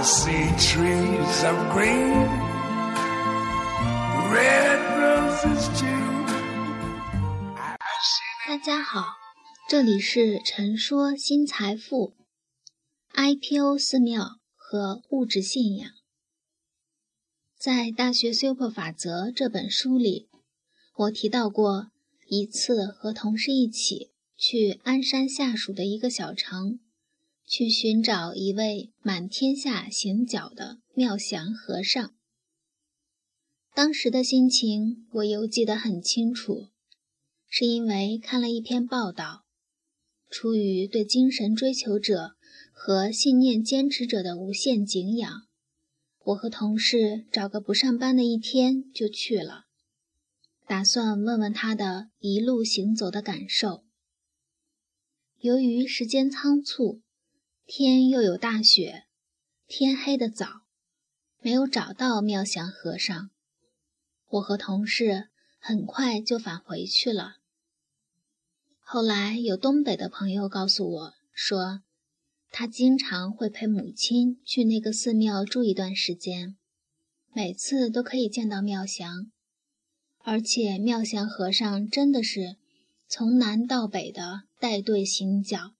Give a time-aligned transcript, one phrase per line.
[0.00, 2.28] See trees of green,
[4.32, 6.24] red roses too.
[8.46, 9.16] 大家好，
[9.68, 12.14] 这里是陈说新财富
[13.14, 15.90] ，IPO 寺庙和物质信仰。
[17.58, 20.28] 在《大学 Super 法则》这本书里，
[20.94, 21.90] 我提到过
[22.28, 26.78] 一次和同事一起去鞍山下属的一个小城，
[27.48, 32.14] 去寻找一位满天下行脚的妙祥和尚。
[33.74, 36.68] 当时的心情我犹记得很清楚。
[37.50, 39.46] 是因为看了一篇报道，
[40.28, 42.36] 出于对精神追求者
[42.72, 45.46] 和信念坚持者的无限敬仰，
[46.24, 49.64] 我和同事找个不上班的一天就去了，
[50.66, 53.86] 打算问问他的一路行走的感受。
[55.38, 57.00] 由于时间仓促，
[57.70, 59.04] 天又有大雪，
[59.66, 60.62] 天黑的早，
[61.42, 63.28] 没有找到妙祥和尚，
[64.30, 67.36] 我和同事很快就返回去了。
[68.78, 71.82] 后来有东北的朋友告诉我说，
[72.50, 76.56] 他经常会陪母亲去那个寺庙住一段时间，
[77.34, 79.30] 每次都可以见到妙祥，
[80.20, 82.56] 而且妙祥和尚真的是
[83.06, 85.74] 从南到北的带队行脚，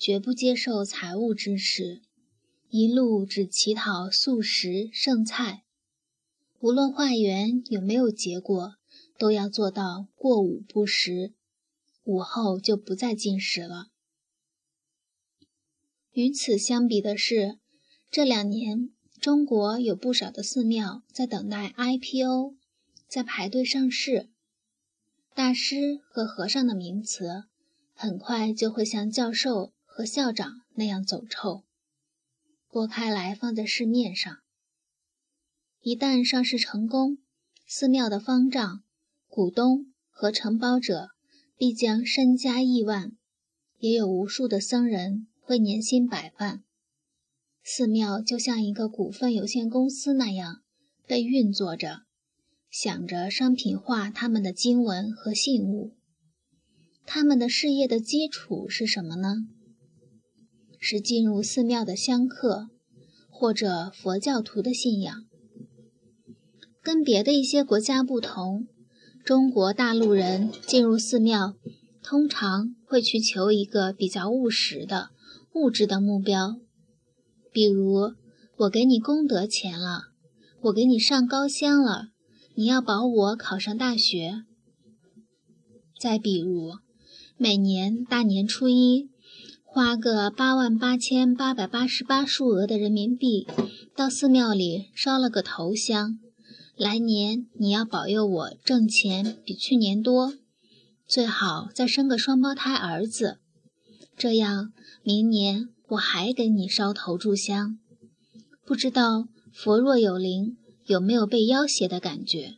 [0.00, 2.00] 绝不接受财物支持，
[2.70, 5.64] 一路只乞讨素食剩菜，
[6.58, 8.76] 无论化缘有没有结果，
[9.18, 11.34] 都要做到过午不食。
[12.04, 13.88] 午后就不再进食了。
[16.12, 17.58] 与此相比的是，
[18.10, 18.88] 这两年
[19.20, 22.54] 中国有不少的寺庙在等待 IPO，
[23.06, 24.30] 在排队上市。
[25.34, 27.44] 大师和和尚的名词
[27.92, 31.64] 很快就会像教授和校长那样走臭，
[32.70, 34.34] 拨开来放在市面上。
[35.82, 37.18] 一旦上市成功，
[37.66, 38.82] 寺庙的方丈、
[39.28, 41.08] 股东和承包者。
[41.54, 43.12] 必将身家亿万，
[43.76, 46.64] 也有无数的僧人会年薪百万。
[47.62, 50.62] 寺庙就像一个股份有限公司那样
[51.06, 52.04] 被运作着，
[52.70, 55.92] 想着商品化他们的经文和信物。
[57.04, 59.34] 他们的事业的基础是什么呢？
[60.80, 62.70] 是进入寺庙的香客，
[63.28, 65.24] 或者佛教徒的信仰。
[66.82, 68.66] 跟别的一些国家不同。
[69.22, 71.54] 中国大陆人进入寺庙，
[72.02, 75.10] 通常会去求一个比较务实的
[75.52, 76.58] 物质的目标，
[77.52, 78.14] 比如
[78.56, 80.04] 我给你功德钱了，
[80.62, 82.08] 我给你上高香了，
[82.54, 84.44] 你要保我考上大学。
[86.00, 86.78] 再比如，
[87.36, 89.10] 每年大年初一，
[89.72, 93.46] 花个八万八千八百八十八数额的人民币，
[93.94, 96.18] 到寺庙里烧了个头香。
[96.76, 100.34] 来年你要保佑我挣钱比去年多，
[101.06, 103.38] 最好再生个双胞胎儿子，
[104.16, 104.72] 这样
[105.04, 107.78] 明年我还给你烧头炷香。
[108.66, 110.56] 不知道佛若有灵，
[110.86, 112.56] 有没有被要挟的感觉？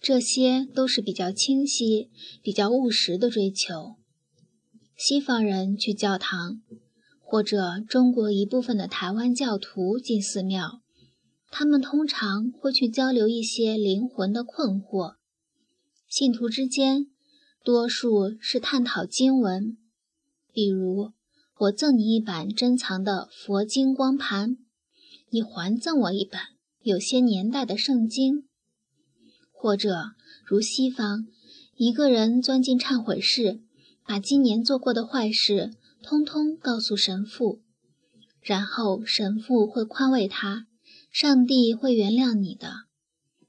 [0.00, 2.08] 这些都是比较清晰、
[2.40, 3.96] 比较务实的追求。
[4.96, 6.62] 西方人去教堂，
[7.20, 10.80] 或者中国一部分的台湾教徒进寺庙。
[11.50, 15.16] 他们通常会去交流一些灵魂的困惑，
[16.08, 17.08] 信徒之间
[17.62, 19.76] 多数是探讨经文，
[20.50, 21.12] 比如
[21.58, 24.56] 我赠你一版珍藏的佛经光盘，
[25.28, 26.40] 你还赠我一本
[26.80, 28.48] 有些年代的圣经，
[29.52, 30.12] 或者
[30.44, 31.26] 如西方，
[31.76, 33.60] 一个人钻进忏悔室，
[34.06, 37.60] 把今年做过的坏事通通告诉神父，
[38.40, 40.66] 然后神父会宽慰他。
[41.10, 42.84] 上帝会原谅你的，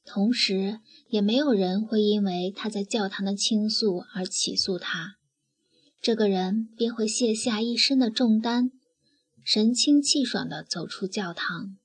[0.05, 0.79] 同时
[1.09, 5.17] 也没有人会因为他在教堂的倾诉而起诉他。
[6.01, 8.71] 这个人便会卸下一身的重担，
[9.43, 11.75] 神清气爽地走出教堂。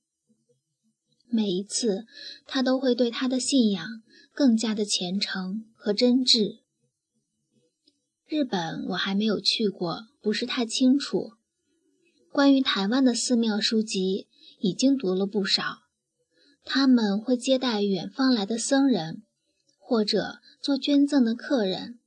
[1.27, 2.05] 每一次，
[2.47, 3.85] 他都会对他的信仰
[4.33, 6.62] 更加的虔诚和真挚。
[8.27, 11.33] 日本我还没有去过，不是太清楚。
[12.31, 14.27] 关于台湾的寺庙书籍。
[14.59, 15.79] 已经读了不少，
[16.63, 19.23] 他们会接待远方来的僧人，
[19.77, 21.99] 或者做捐赠的客人，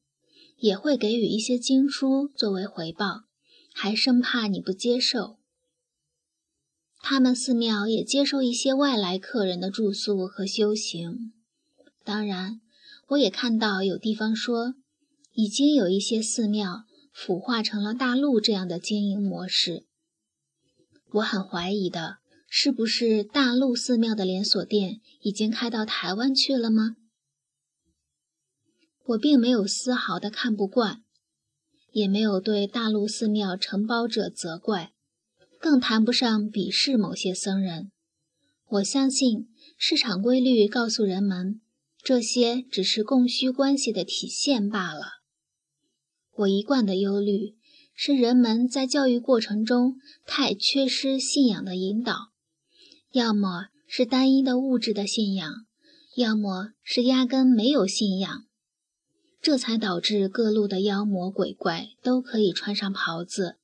[0.56, 3.24] 也会给予一些经书作为回报，
[3.74, 5.36] 还生怕你不接受。
[7.00, 11.34] 他们寺庙也接受一些外来客人的住宿和修行。
[12.02, 12.62] 当然，
[13.08, 14.76] 我也看到有地方说，
[15.36, 19.84] 已经有一些寺庙腐化成了大陆这样的经营模式。
[21.12, 22.16] 我很怀疑的，
[22.48, 26.96] 是不是大陆寺庙的连锁店已经开到台湾去了吗？
[29.08, 31.04] 我并没有丝毫的看不惯，
[31.92, 34.94] 也没有对大陆寺庙承包者责怪，
[35.60, 37.92] 更谈不上鄙视某些僧人。
[38.68, 41.60] 我相信市场规律告诉人们，
[42.02, 45.15] 这些只是供需关系的体现罢了。
[46.38, 47.54] 我一贯的忧虑
[47.94, 49.96] 是人们在教育过程中
[50.26, 52.32] 太缺失信仰的引导，
[53.12, 55.50] 要么是单一的物质的信仰，
[56.14, 58.44] 要么是压根没有信仰。
[59.40, 63.56] 这才导致各路的妖魔鬼怪都可以穿上袍子，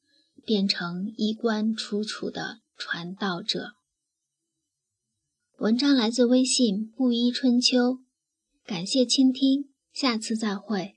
[0.45, 3.73] 变成衣冠楚楚的传道者。
[5.59, 7.99] 文章来自微信布衣春秋，
[8.65, 10.97] 感谢倾听，下次再会。